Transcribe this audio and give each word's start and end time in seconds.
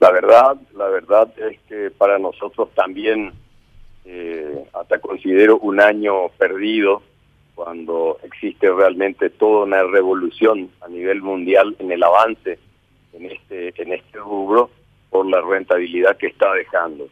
la 0.00 0.10
verdad, 0.10 0.56
la 0.74 0.88
verdad 0.88 1.32
es 1.38 1.58
que 1.68 1.90
para 1.90 2.18
nosotros 2.18 2.68
también 2.74 3.32
eh, 4.04 4.64
hasta 4.72 4.98
considero 4.98 5.58
un 5.58 5.80
año 5.80 6.28
perdido 6.38 7.02
cuando 7.54 8.18
existe 8.22 8.70
realmente 8.70 9.30
toda 9.30 9.64
una 9.64 9.82
revolución 9.84 10.70
a 10.82 10.88
nivel 10.88 11.22
mundial 11.22 11.74
en 11.78 11.90
el 11.90 12.02
avance 12.02 12.58
en 13.14 13.30
este 13.30 13.72
en 13.82 13.94
este 13.94 14.18
rubro 14.18 14.70
por 15.08 15.26
la 15.26 15.40
rentabilidad 15.40 16.16
que 16.18 16.26
está 16.26 16.52
dejando. 16.52 17.08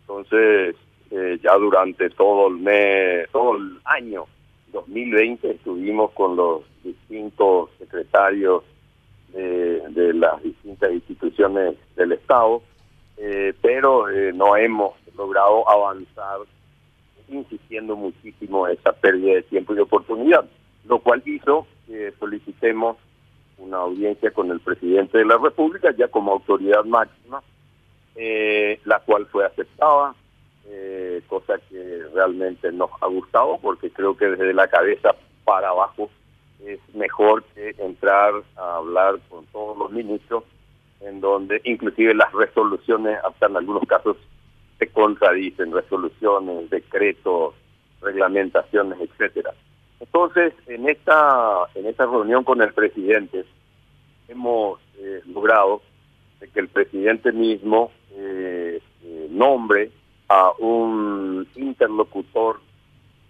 Entonces, 0.00 0.76
eh, 1.10 1.38
ya 1.42 1.54
durante 1.56 2.08
todo 2.10 2.48
el 2.48 2.56
mes, 2.56 3.28
todo 3.30 3.56
el 3.56 3.78
año 3.84 4.24
2020 4.72 5.50
estuvimos 5.50 6.12
con 6.12 6.36
los 6.36 6.62
distintos 6.82 7.70
secretarios 7.78 8.62
de, 9.36 10.14
las 10.14 10.42
distintas 10.42 10.92
instituciones 10.92 11.76
del 11.94 12.12
Estado, 12.12 12.62
eh, 13.16 13.52
pero 13.60 14.08
eh, 14.08 14.32
no 14.32 14.56
hemos 14.56 14.94
logrado 15.16 15.68
avanzar 15.68 16.40
insistiendo 17.28 17.96
muchísimo 17.96 18.68
esa 18.68 18.92
pérdida 18.92 19.34
de 19.34 19.42
tiempo 19.42 19.72
y 19.72 19.76
de 19.76 19.82
oportunidad, 19.82 20.44
lo 20.84 21.00
cual 21.00 21.22
hizo 21.26 21.66
que 21.86 22.12
solicitemos 22.18 22.96
una 23.58 23.78
audiencia 23.78 24.30
con 24.30 24.50
el 24.50 24.60
presidente 24.60 25.18
de 25.18 25.24
la 25.24 25.38
República 25.38 25.94
ya 25.96 26.08
como 26.08 26.32
autoridad 26.32 26.84
máxima, 26.84 27.42
eh, 28.14 28.80
la 28.84 29.00
cual 29.00 29.26
fue 29.26 29.44
aceptada, 29.44 30.14
cosa 31.28 31.54
que 31.70 32.02
realmente 32.14 32.70
nos 32.72 32.90
ha 33.00 33.06
gustado 33.06 33.58
porque 33.62 33.90
creo 33.90 34.16
que 34.16 34.26
desde 34.26 34.52
la 34.52 34.68
cabeza 34.68 35.14
para 35.44 35.70
abajo 35.70 36.10
es 36.66 36.80
mejor 36.94 37.44
que 37.54 37.74
entrar 37.78 38.32
a 38.56 38.76
hablar 38.76 39.18
con 39.28 39.46
todos 39.46 39.78
los 39.78 39.92
ministros, 39.92 40.44
en 41.00 41.20
donde 41.20 41.60
inclusive 41.64 42.14
las 42.14 42.32
resoluciones, 42.32 43.18
hasta 43.24 43.46
en 43.46 43.56
algunos 43.56 43.84
casos, 43.86 44.16
se 44.78 44.88
contradicen, 44.88 45.72
resoluciones, 45.72 46.68
decretos, 46.70 47.54
reglamentaciones, 48.00 48.98
etcétera. 49.00 49.54
Entonces, 50.00 50.52
en 50.66 50.88
esta, 50.88 51.66
en 51.74 51.86
esta 51.86 52.04
reunión 52.04 52.44
con 52.44 52.60
el 52.60 52.72
presidente, 52.72 53.44
hemos 54.28 54.80
eh, 54.98 55.22
logrado 55.26 55.82
que 56.52 56.60
el 56.60 56.68
presidente 56.68 57.32
mismo 57.32 57.90
eh, 58.12 58.80
eh, 59.02 59.26
nombre 59.30 59.90
a 60.28 60.52
un 60.58 61.46
interlocutor 61.54 62.60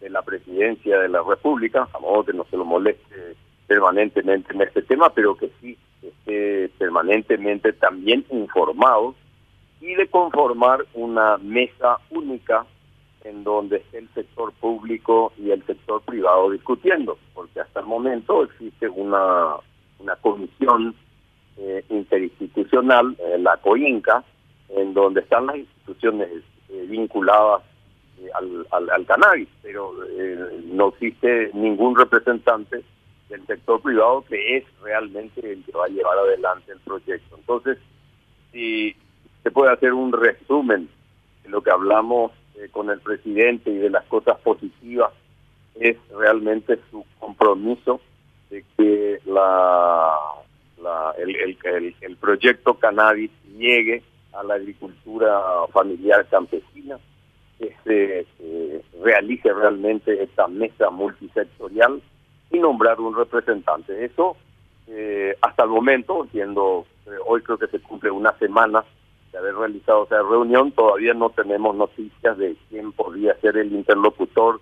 de 0.01 0.11
la 0.11 0.23
presidencia 0.23 0.99
de 1.01 1.09
la 1.09 1.23
República, 1.23 1.89
a 1.93 1.99
modo 1.99 2.25
que 2.25 2.33
no 2.33 2.45
se 2.51 2.57
lo 2.57 2.65
moleste 2.65 3.37
permanentemente 3.67 4.53
en 4.53 4.63
este 4.63 4.83
tema, 4.83 5.11
pero 5.11 5.37
que 5.37 5.51
sí 5.61 5.77
esté 6.03 6.69
permanentemente 6.79 7.73
también 7.73 8.25
informado 8.31 9.15
y 9.81 9.95
de 9.95 10.09
conformar 10.09 10.85
una 10.95 11.37
mesa 11.39 11.99
única 12.11 12.65
en 13.25 13.43
donde 13.43 13.79
esté 13.79 13.99
el 13.99 14.09
sector 14.15 14.53
público 14.53 15.33
y 15.37 15.51
el 15.51 15.65
sector 15.67 16.01
privado 16.03 16.51
discutiendo, 16.51 17.19
porque 17.35 17.61
hasta 17.61 17.81
el 17.81 17.87
momento 17.87 18.45
existe 18.45 18.89
una, 18.89 19.57
una 19.99 20.17
comisión 20.17 20.95
eh, 21.59 21.85
interinstitucional, 21.89 23.17
eh, 23.19 23.39
la 23.39 23.57
COINCA, 23.57 24.23
en 24.69 24.95
donde 24.95 25.21
están 25.21 25.47
las 25.47 25.57
instituciones 25.57 26.29
eh, 26.69 26.87
vinculadas 26.89 27.63
al, 28.35 28.89
al, 28.91 29.07
cannabis, 29.07 29.49
pero 29.63 29.93
eh, 30.05 30.61
no 30.65 30.89
existe 30.89 31.51
ningún 31.55 31.97
representante 31.97 32.83
del 33.29 33.47
sector 33.47 33.81
privado 33.83 34.25
que 34.29 34.59
es 34.59 34.65
realmente 34.83 35.53
el 35.53 35.65
que 35.65 35.73
va 35.73 35.87
a 35.87 35.89
llevar 35.89 36.19
adelante 36.19 36.73
el 36.73 36.81
proyecto. 36.81 37.37
Entonces, 37.37 37.79
si 38.53 38.97
se 39.43 39.51
puede 39.51 39.73
hacer 39.73 39.93
un 39.93 40.13
resumen 40.13 40.89
de 41.43 41.49
lo 41.49 41.63
que 41.63 41.71
hablamos 41.71 42.33
eh, 42.57 42.69
con 42.71 42.91
el 42.91 43.01
presidente 43.01 43.71
y 43.71 43.77
de 43.77 43.91
las 43.91 44.05
cosas 44.07 44.39
positivas, 44.41 45.13
es 45.79 45.97
realmente 46.17 46.79
su 46.91 47.05
compromiso 47.19 48.01
de 48.51 48.65
que 48.77 49.21
la, 49.27 50.17
la 50.83 51.15
el, 51.19 51.37
el, 51.37 51.95
el 52.01 52.17
proyecto 52.17 52.75
cannabis 52.75 53.31
llegue 53.57 54.03
a 54.33 54.43
la 54.43 54.55
agricultura 54.55 55.41
familiar 55.73 56.27
campesina, 56.29 56.99
que 57.59 58.27
eh, 58.39 58.83
realice 59.03 59.53
realmente 59.53 60.23
esta 60.23 60.47
mesa 60.49 60.91
multisectorial 60.91 62.03
y 62.51 62.59
nombrar 62.59 63.01
un 63.01 63.17
representante. 63.17 64.05
Eso, 64.05 64.37
eh, 64.89 65.37
hasta 65.41 65.65
el 65.65 65.71
momento, 65.71 66.27
siendo 66.33 66.87
eh, 67.07 67.11
hoy 67.27 67.43
creo 67.43 67.59
que 67.59 67.69
se 67.69 67.81
cumple 67.81 68.11
una 68.11 68.37
semana 68.39 68.85
de 69.33 69.39
haber 69.39 69.55
realizado 69.55 70.05
esa 70.05 70.23
reunión, 70.23 70.73
todavía 70.73 71.15
no 71.15 71.31
tenemos 71.31 71.75
noticias 71.75 72.39
de 72.39 72.57
quién 72.69 72.93
podría 72.93 73.35
ser 73.41 73.57
el 73.57 73.73
interlocutor, 73.73 74.61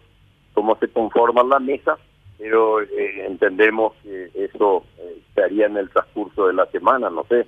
cómo 0.54 0.76
se 0.76 0.88
conforma 0.88 1.42
la 1.42 1.58
mesa, 1.58 1.98
pero 2.38 2.80
entendemos 2.80 3.94
que 4.02 4.30
eso 4.34 4.84
se 5.34 5.42
haría 5.42 5.66
en 5.66 5.76
el 5.76 5.88
transcurso 5.90 6.48
de 6.48 6.54
la 6.54 6.66
semana, 6.66 7.08
no 7.08 7.24
sé. 7.24 7.46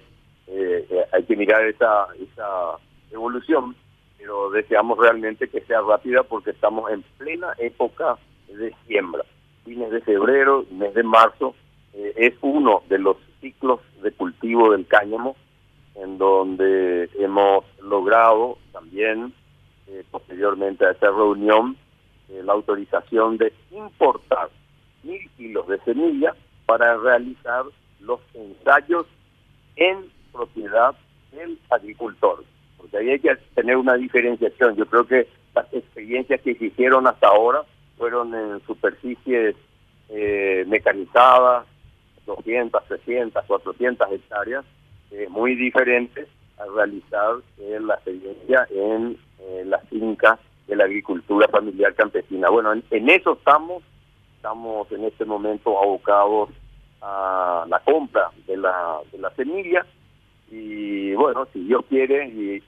hay 1.13 1.25
que 1.25 1.37
mirar 1.37 1.65
esa, 1.67 2.07
esa 2.21 2.78
evolución 3.11 3.75
pero 4.26 4.50
deseamos 4.50 4.98
realmente 4.98 5.48
que 5.48 5.60
sea 5.60 5.81
rápida 5.82 6.25
porque 6.25 6.50
estamos 6.50 6.91
en 6.91 7.03
plena 7.16 7.54
época 7.59 8.19
de 8.48 8.75
siembra. 8.84 9.25
Fines 9.64 9.88
de 9.92 10.00
febrero, 10.00 10.66
mes 10.72 10.92
de 10.94 11.04
marzo, 11.04 11.54
eh, 11.94 12.12
es 12.16 12.34
uno 12.41 12.82
de 12.88 12.98
los 12.98 13.19
ciclos 13.41 13.78
de 14.03 14.10
cultivo 14.10 14.72
del 14.72 14.84
cáñamo 14.88 15.36
en 15.94 16.19
donde 16.19 17.09
hemos 17.20 17.65
logrado 17.81 18.59
también, 18.72 19.32
eh, 19.86 20.03
posteriormente 20.10 20.84
a 20.84 20.91
esta 20.91 21.06
reunión, 21.06 21.76
eh, 22.28 22.42
la 22.42 22.54
autorización 22.54 23.36
de 23.38 23.53
importar 23.70 24.50
mil 25.04 25.31
kilos 25.36 25.69
de 25.69 25.78
semilla 25.82 26.34
para 26.66 26.97
realizar 26.97 27.65
los 28.00 28.19
ensayos 28.34 29.06
en 29.76 30.10
propiedad 30.32 30.97
del 31.31 31.60
agricultor 31.70 32.42
porque 32.86 32.98
ahí 32.98 33.10
hay 33.10 33.19
que 33.19 33.36
tener 33.54 33.76
una 33.76 33.94
diferenciación. 33.94 34.76
Yo 34.76 34.86
creo 34.86 35.06
que 35.06 35.26
las 35.54 35.72
experiencias 35.72 36.41
que 36.41 36.54
se 36.54 36.66
hicieron 36.66 37.06
hasta 37.06 37.28
ahora 37.28 37.62
fueron 37.98 38.34
en 38.34 38.60
superficies 38.66 39.56
eh, 40.08 40.64
mecanizadas, 40.69 41.66
200, 42.26 42.84
300, 42.86 43.44
400 43.44 44.12
hectáreas, 44.12 44.64
eh, 45.10 45.26
muy 45.28 45.54
diferentes 45.56 46.28
a 46.58 46.64
realizar 46.74 47.36
eh, 47.58 47.78
la 47.80 47.94
experiencia 47.94 48.66
en 48.70 49.18
la 49.64 49.78
finca 49.91 50.38
de 50.66 50.76
la 50.76 50.84
agricultura 50.84 51.47
familiar 51.48 51.94
campesina. 51.94 52.50
Bueno, 52.50 52.72
en, 52.72 53.10
eso 53.10 53.34
estamos, 53.34 53.82
estamos 54.36 54.91
en 54.91 55.04
este 55.04 55.24
momento 55.24 55.80
abocados 55.80 56.50
a 57.00 57.64
la 57.68 57.78
compra 57.80 58.30
de 58.47 58.56
la, 58.56 58.98
de 59.12 59.18
la 59.18 59.30
semilla 59.30 59.86
y 60.51 61.15
bueno, 61.15 61.47
si 61.53 61.65
Dios 61.65 61.84
quiere 61.89 62.29
y, 62.29 62.62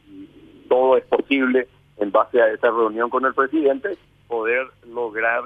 todo 0.69 0.99
es 0.99 1.05
posible 1.05 1.66
en 1.97 2.12
base 2.12 2.43
a 2.43 2.53
esa 2.53 2.71
reunión 2.71 3.09
con 3.09 3.25
el 3.25 3.33
presidente, 3.33 3.97
poder 4.27 4.66
lograr 4.87 5.44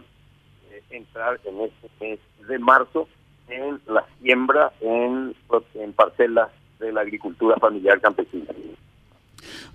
eh, 0.73 0.83
entrar 0.91 1.39
en 1.45 1.61
este 1.61 1.89
mes 2.01 2.19
de 2.49 2.59
marzo 2.59 3.07
en 3.49 3.81
la 3.87 4.05
siembra 4.21 4.73
en, 4.81 5.35
en 5.75 5.93
parcelas 5.93 6.51
de 6.81 6.93
la 6.93 7.03
agricultura 7.03 7.57
familiar 7.59 8.01
campesina. 8.01 8.53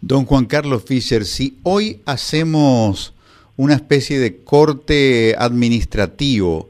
Don 0.02 0.26
Juan 0.26 0.46
Carlos 0.46 0.84
Fischer, 0.84 1.24
si 1.24 1.58
hoy 1.64 2.02
hacemos 2.06 3.14
una 3.56 3.76
especie 3.76 4.20
de 4.20 4.44
corte 4.44 5.36
administrativo 5.38 6.70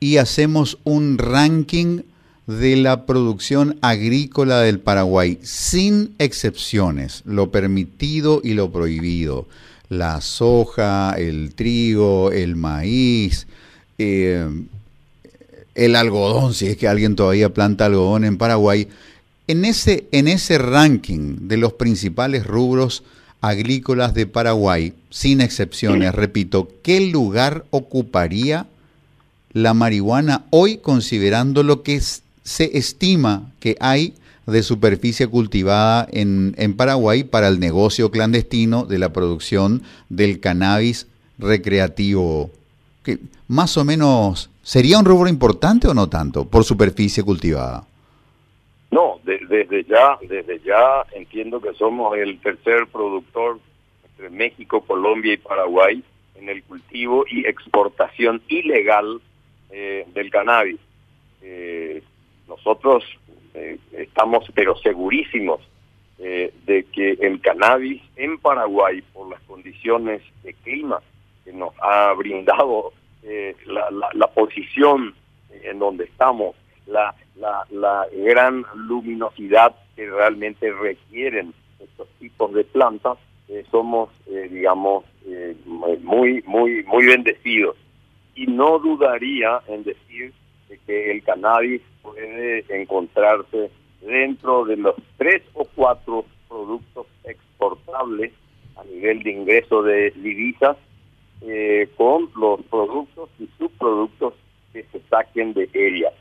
y 0.00 0.18
hacemos 0.18 0.78
un 0.84 1.18
ranking 1.18 2.02
de 2.48 2.76
la 2.76 3.04
producción 3.04 3.78
agrícola 3.82 4.60
del 4.60 4.80
Paraguay, 4.80 5.38
sin 5.42 6.14
excepciones, 6.18 7.22
lo 7.26 7.50
permitido 7.50 8.40
y 8.42 8.54
lo 8.54 8.72
prohibido. 8.72 9.46
La 9.90 10.22
soja, 10.22 11.14
el 11.18 11.54
trigo, 11.54 12.32
el 12.32 12.56
maíz, 12.56 13.46
eh, 13.98 14.48
el 15.74 15.94
algodón, 15.94 16.54
si 16.54 16.68
es 16.68 16.78
que 16.78 16.88
alguien 16.88 17.16
todavía 17.16 17.52
planta 17.52 17.84
algodón 17.84 18.24
en 18.24 18.38
Paraguay. 18.38 18.88
En 19.46 19.66
ese, 19.66 20.08
en 20.10 20.26
ese 20.26 20.56
ranking 20.56 21.48
de 21.48 21.58
los 21.58 21.74
principales 21.74 22.46
rubros 22.46 23.02
agrícolas 23.42 24.14
de 24.14 24.26
Paraguay, 24.26 24.94
sin 25.10 25.42
excepciones, 25.42 26.14
repito, 26.14 26.70
¿qué 26.82 27.00
lugar 27.00 27.66
ocuparía 27.70 28.66
la 29.52 29.74
marihuana 29.74 30.46
hoy 30.48 30.78
considerando 30.78 31.62
lo 31.62 31.82
que 31.82 31.96
es 31.96 32.22
se 32.48 32.78
estima 32.78 33.52
que 33.60 33.76
hay 33.78 34.14
de 34.46 34.62
superficie 34.62 35.26
cultivada 35.26 36.08
en, 36.10 36.54
en, 36.56 36.74
Paraguay 36.74 37.22
para 37.22 37.46
el 37.46 37.60
negocio 37.60 38.10
clandestino 38.10 38.86
de 38.86 38.98
la 38.98 39.12
producción 39.12 39.82
del 40.08 40.40
cannabis 40.40 41.06
recreativo. 41.38 42.50
Que 43.04 43.18
más 43.48 43.76
o 43.76 43.84
menos, 43.84 44.48
¿sería 44.62 44.98
un 44.98 45.04
rubro 45.04 45.28
importante 45.28 45.88
o 45.88 45.92
no 45.92 46.08
tanto 46.08 46.48
por 46.48 46.64
superficie 46.64 47.22
cultivada? 47.22 47.86
No, 48.90 49.20
desde 49.24 49.84
ya, 49.84 50.16
desde 50.26 50.58
ya 50.60 51.04
entiendo 51.12 51.60
que 51.60 51.74
somos 51.74 52.16
el 52.16 52.40
tercer 52.40 52.86
productor 52.90 53.60
entre 54.10 54.30
México, 54.30 54.80
Colombia 54.80 55.34
y 55.34 55.36
Paraguay 55.36 56.02
en 56.36 56.48
el 56.48 56.62
cultivo 56.62 57.26
y 57.30 57.46
exportación 57.46 58.40
ilegal 58.48 59.20
eh, 59.68 60.06
del 60.14 60.30
cannabis. 60.30 60.80
Eh, 61.42 62.02
nosotros 62.48 63.04
eh, 63.54 63.78
estamos 63.92 64.44
pero 64.54 64.76
segurísimos 64.78 65.60
de 66.18 66.84
que 66.92 67.12
el 67.20 67.40
cannabis 67.40 68.02
en 68.16 68.38
Paraguay, 68.38 69.02
por 69.12 69.30
las 69.30 69.40
condiciones 69.42 70.20
de 70.42 70.52
clima 70.52 71.00
que 71.44 71.52
nos 71.52 71.72
ha 71.80 72.12
brindado 72.14 72.92
la, 73.66 73.88
la 74.12 74.26
posición 74.26 75.14
en 75.62 75.78
donde 75.78 76.04
estamos, 76.04 76.56
la, 76.86 77.14
la, 77.36 77.64
la 77.70 78.06
gran 78.12 78.64
luminosidad 78.74 79.76
que 79.94 80.08
realmente 80.08 80.72
requieren 80.72 81.54
estos 81.78 82.08
tipos 82.18 82.52
de 82.54 82.64
plantas, 82.64 83.18
eh, 83.48 83.64
somos, 83.70 84.10
eh, 84.26 84.48
digamos, 84.50 85.04
eh, 85.26 85.56
muy, 85.64 86.42
muy, 86.46 86.82
muy 86.84 87.06
bendecidos. 87.06 87.76
Y 88.34 88.46
no 88.46 88.78
dudaría 88.78 89.60
en 89.66 89.84
decir 89.84 90.32
que 90.86 91.10
el 91.10 91.22
cannabis 91.22 91.82
puede 92.02 92.64
encontrarse 92.68 93.70
dentro 94.00 94.64
de 94.64 94.76
los 94.76 94.94
tres 95.16 95.42
o 95.54 95.64
cuatro 95.74 96.24
productos 96.48 97.06
exportables 97.24 98.32
a 98.76 98.84
nivel 98.84 99.22
de 99.22 99.30
ingreso 99.32 99.82
de 99.82 100.10
divisas 100.10 100.76
con 101.96 102.30
los 102.36 102.62
productos 102.64 103.30
y 103.38 103.48
subproductos 103.58 104.34
que 104.72 104.84
se 104.84 105.00
saquen 105.08 105.54
de 105.54 105.68
ella. 105.72 106.12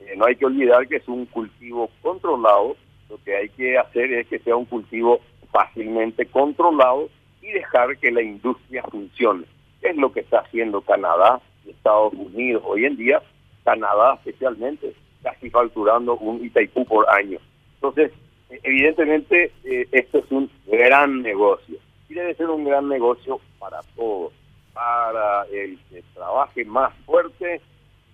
Eh, 0.00 0.14
no 0.16 0.26
hay 0.26 0.36
que 0.36 0.46
olvidar 0.46 0.86
que 0.88 0.96
es 0.96 1.08
un 1.08 1.26
cultivo 1.26 1.90
controlado, 2.02 2.76
lo 3.08 3.18
que 3.24 3.36
hay 3.36 3.48
que 3.50 3.78
hacer 3.78 4.12
es 4.12 4.26
que 4.28 4.38
sea 4.38 4.56
un 4.56 4.64
cultivo 4.64 5.20
fácilmente 5.50 6.26
controlado 6.26 7.08
y 7.42 7.50
dejar 7.50 7.96
que 7.98 8.10
la 8.10 8.22
industria 8.22 8.82
funcione. 8.90 9.44
Es 9.82 9.96
lo 9.96 10.12
que 10.12 10.20
está 10.20 10.40
haciendo 10.40 10.80
Canadá 10.82 11.40
y 11.66 11.70
Estados 11.70 12.12
Unidos 12.14 12.62
hoy 12.66 12.84
en 12.84 12.96
día, 12.96 13.22
Canadá 13.64 14.14
especialmente, 14.14 14.94
casi 15.22 15.50
facturando 15.50 16.16
un 16.16 16.44
Itaipú 16.44 16.84
por 16.84 17.08
año. 17.10 17.38
Entonces, 17.74 18.12
eh, 18.50 18.60
evidentemente, 18.62 19.52
eh, 19.64 19.86
esto 19.92 20.18
es 20.18 20.30
un 20.30 20.50
gran 20.66 21.22
negocio 21.22 21.78
y 22.08 22.14
debe 22.14 22.34
ser 22.34 22.48
un 22.48 22.64
gran 22.64 22.88
negocio 22.88 23.40
para 23.58 23.80
todos, 23.96 24.32
para 24.72 25.44
el 25.52 25.78
que 25.90 26.02
trabaje 26.14 26.64
más 26.64 26.92
fuerte 27.06 27.60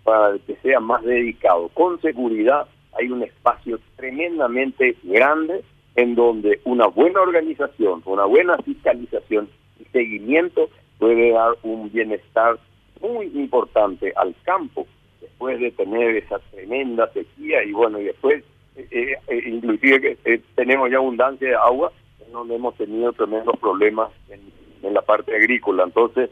para 0.04 0.38
que 0.38 0.54
sea 0.62 0.78
más 0.78 1.02
dedicado. 1.02 1.69
Con 1.70 2.00
seguridad 2.00 2.66
hay 2.96 3.10
un 3.10 3.22
espacio 3.25 3.81
tremendamente 3.96 4.96
grande 5.02 5.64
en 5.96 6.14
donde 6.14 6.60
una 6.64 6.87
buena 6.87 7.22
organización, 7.22 8.02
una 8.04 8.25
buena 8.25 8.56
fiscalización 8.58 9.49
y 9.81 9.84
seguimiento 9.87 10.69
puede 10.99 11.32
dar 11.32 11.56
un 11.62 11.90
bienestar 11.90 12.58
muy 13.00 13.26
importante 13.34 14.12
al 14.14 14.34
campo 14.44 14.87
después 15.26 15.61
de 15.61 15.70
tener 15.73 16.17
esa 16.17 16.38
tremenda 16.50 17.11
sequía 17.12 17.64
y 17.64 17.73
bueno, 17.73 18.00
y 18.00 18.05
después 18.05 18.44
eh, 18.76 18.87
eh, 18.90 19.17
eh, 19.28 19.43
inclusive 19.46 20.00
que 20.00 20.40
tenemos 20.55 20.90
ya 20.90 20.99
abundancia 20.99 21.49
de 21.49 21.55
agua, 21.55 21.93
donde 22.31 22.56
hemos 22.56 22.76
tenido 22.76 23.12
tremendos 23.12 23.58
problemas 23.58 24.11
en, 24.28 24.55
la 24.93 25.02
parte 25.02 25.34
agrícola. 25.34 25.82
Entonces, 25.82 26.31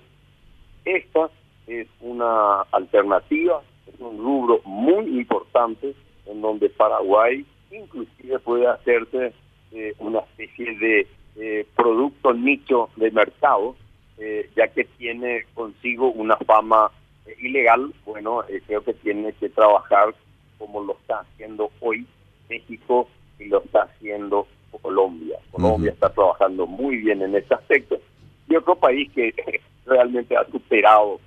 esta 0.84 1.28
es 1.66 1.88
una 2.00 2.60
alternativa, 2.70 3.62
es 3.88 3.98
un 3.98 4.18
rubro 4.18 4.60
muy 4.64 5.18
importante 5.18 5.92
en 6.26 6.40
donde 6.40 6.68
Paraguay 6.68 7.44
inclusive 7.72 8.38
puede 8.38 8.68
hacerse 8.68 9.32
eh, 9.72 9.94
una 9.98 10.20
especie 10.20 10.78
de 10.78 11.08
eh, 11.36 11.66
producto 11.74 12.32
nicho 12.32 12.90
de 12.94 13.10
mercado, 13.10 13.74
eh, 14.18 14.48
ya 14.54 14.68
que 14.68 14.84
tiene 14.84 15.46
consigo 15.54 16.12
una 16.12 16.36
fama 16.36 16.92
ilegal, 17.44 17.92
bueno, 18.04 18.42
creo 18.66 18.82
que 18.82 18.94
tiene 18.94 19.32
que 19.34 19.48
trabajar 19.48 20.14
como 20.58 20.82
lo 20.82 20.94
está 20.94 21.20
haciendo 21.20 21.70
hoy 21.80 22.06
México 22.48 23.08
y 23.38 23.46
lo 23.46 23.62
está 23.62 23.82
haciendo 23.82 24.46
Colombia. 24.82 25.38
Colombia 25.50 25.92
está 25.92 26.10
trabajando 26.10 26.66
muy 26.66 26.96
bien 26.96 27.22
en 27.22 27.34
este 27.34 27.54
aspecto. 27.54 27.98
Y 28.48 28.56
otro 28.56 28.76
país 28.76 29.10
que 29.12 29.34
realmente 29.86 30.36
ha 30.36 30.44
superado 30.46 31.20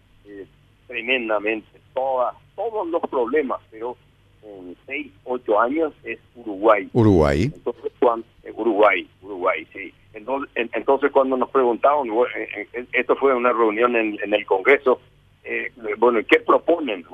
tremendamente 0.87 1.67
todas, 1.93 2.35
todos 2.55 2.87
los 2.87 3.01
problemas, 3.09 3.59
pero 3.69 3.97
en 4.43 4.75
6, 4.85 5.11
8 5.25 5.59
años 5.59 5.93
es 6.03 6.19
Uruguay. 6.35 6.89
Uruguay. 6.93 7.51
Entonces, 7.53 7.91
cuando, 7.99 8.25
eh, 8.43 8.53
Uruguay, 8.55 9.07
Uruguay, 9.21 9.67
sí. 9.73 9.93
Entonces, 10.13 10.49
entonces 10.73 11.11
cuando 11.11 11.37
nos 11.37 11.49
preguntaban, 11.49 12.07
eh, 12.07 12.67
eh, 12.73 12.85
esto 12.93 13.15
fue 13.17 13.35
una 13.35 13.51
reunión 13.51 13.95
en, 13.95 14.17
el 14.33 14.45
Congreso, 14.45 14.99
eh, 15.47 15.71
bueno, 15.97 16.19
¿qué 16.29 16.39
proponen? 16.39 17.05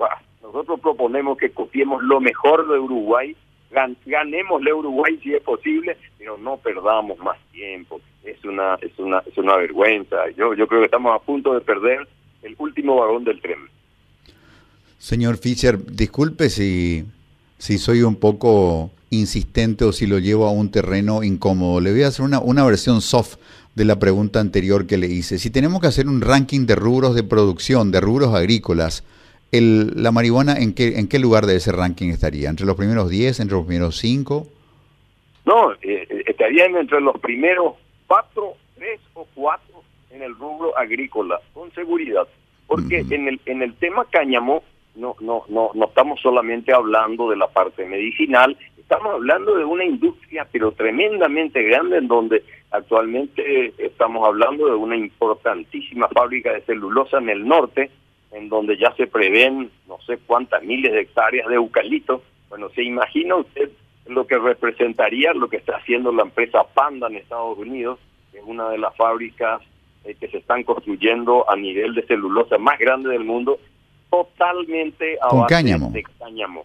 Nosotros 0.41 0.79
proponemos 0.79 1.37
que 1.37 1.51
copiemos 1.51 2.01
lo 2.03 2.19
mejor 2.19 2.67
de 2.67 2.79
Uruguay, 2.79 3.35
gan, 3.71 3.95
Uruguay 4.75 5.19
si 5.21 5.33
es 5.33 5.41
posible, 5.41 5.97
pero 6.17 6.37
no 6.37 6.57
perdamos 6.57 7.17
más 7.19 7.37
tiempo. 7.51 8.01
Es 8.23 8.43
una, 8.43 8.75
es 8.81 8.97
una, 8.97 9.19
es 9.25 9.37
una 9.37 9.57
vergüenza. 9.57 10.29
Yo, 10.37 10.53
yo 10.53 10.67
creo 10.67 10.81
que 10.81 10.85
estamos 10.85 11.15
a 11.15 11.23
punto 11.23 11.53
de 11.53 11.61
perder 11.61 12.07
el 12.41 12.55
último 12.57 12.95
vagón 12.95 13.23
del 13.23 13.41
tren. 13.41 13.59
Señor 14.97 15.37
Fischer, 15.37 15.77
disculpe 15.85 16.49
si, 16.49 17.05
si 17.57 17.77
soy 17.77 18.01
un 18.03 18.15
poco 18.15 18.91
insistente 19.09 19.85
o 19.85 19.91
si 19.91 20.07
lo 20.07 20.19
llevo 20.19 20.47
a 20.47 20.51
un 20.51 20.71
terreno 20.71 21.23
incómodo. 21.23 21.81
Le 21.81 21.91
voy 21.91 22.03
a 22.03 22.07
hacer 22.07 22.25
una, 22.25 22.39
una 22.39 22.65
versión 22.65 23.01
soft 23.01 23.37
de 23.75 23.85
la 23.85 23.97
pregunta 23.97 24.39
anterior 24.39 24.85
que 24.85 24.97
le 24.97 25.07
hice. 25.07 25.39
Si 25.39 25.49
tenemos 25.49 25.81
que 25.81 25.87
hacer 25.87 26.07
un 26.07 26.21
ranking 26.21 26.65
de 26.65 26.75
rubros 26.75 27.15
de 27.15 27.23
producción, 27.23 27.91
de 27.91 28.01
rubros 28.01 28.33
agrícolas, 28.33 29.03
el, 29.51 29.91
¿la 30.01 30.11
marihuana 30.11 30.57
en 30.57 30.73
qué, 30.73 30.99
en 30.99 31.07
qué 31.07 31.19
lugar 31.19 31.45
de 31.45 31.55
ese 31.55 31.71
ranking 31.71 32.09
estaría? 32.09 32.49
¿Entre 32.49 32.65
los 32.65 32.75
primeros 32.75 33.09
10, 33.09 33.39
entre 33.39 33.57
los 33.57 33.65
primeros 33.65 33.97
5? 33.97 34.47
No, 35.45 35.73
eh, 35.81 36.23
estarían 36.25 36.75
entre 36.75 37.01
los 37.01 37.19
primeros 37.19 37.75
4, 38.07 38.53
3 38.75 38.99
o 39.15 39.27
4 39.35 39.83
en 40.11 40.21
el 40.21 40.35
rubro 40.35 40.77
agrícola, 40.77 41.39
con 41.53 41.71
seguridad. 41.73 42.27
Porque 42.67 43.05
en, 43.09 43.27
el, 43.27 43.41
en 43.45 43.61
el 43.61 43.73
tema 43.75 44.05
cáñamo 44.09 44.63
no, 44.95 45.15
no, 45.19 45.43
no, 45.49 45.71
no 45.73 45.85
estamos 45.85 46.19
solamente 46.21 46.73
hablando 46.73 47.29
de 47.29 47.35
la 47.35 47.47
parte 47.47 47.85
medicinal, 47.85 48.57
estamos 48.93 49.15
hablando 49.15 49.55
de 49.55 49.65
una 49.65 49.83
industria 49.83 50.47
pero 50.51 50.71
tremendamente 50.71 51.63
grande 51.63 51.97
en 51.97 52.07
donde 52.07 52.43
actualmente 52.69 53.73
estamos 53.83 54.27
hablando 54.27 54.67
de 54.67 54.75
una 54.75 54.95
importantísima 54.95 56.07
fábrica 56.09 56.53
de 56.53 56.61
celulosa 56.61 57.17
en 57.17 57.29
el 57.29 57.47
norte, 57.47 57.89
en 58.31 58.49
donde 58.49 58.77
ya 58.77 58.93
se 58.95 59.07
prevén 59.07 59.71
no 59.87 59.99
sé 60.05 60.19
cuántas 60.27 60.61
miles 60.63 60.91
de 60.91 61.01
hectáreas 61.01 61.47
de 61.47 61.55
eucalipto. 61.55 62.21
Bueno, 62.49 62.69
se 62.69 62.83
imagina 62.83 63.35
usted 63.35 63.71
lo 64.05 64.27
que 64.27 64.37
representaría 64.37 65.33
lo 65.33 65.49
que 65.49 65.57
está 65.57 65.77
haciendo 65.77 66.11
la 66.11 66.23
empresa 66.23 66.63
Panda 66.63 67.07
en 67.07 67.15
Estados 67.15 67.57
Unidos, 67.57 67.99
que 68.31 68.39
es 68.39 68.43
una 68.45 68.69
de 68.69 68.77
las 68.77 68.95
fábricas 68.95 69.61
eh, 70.03 70.15
que 70.19 70.27
se 70.27 70.37
están 70.37 70.63
construyendo 70.63 71.49
a 71.49 71.55
nivel 71.55 71.95
de 71.95 72.05
celulosa 72.05 72.59
más 72.59 72.77
grande 72.77 73.09
del 73.09 73.23
mundo, 73.23 73.57
totalmente 74.11 75.17
a 75.19 75.33
base 75.33 75.63
de 75.89 76.03
cáñamo. 76.19 76.63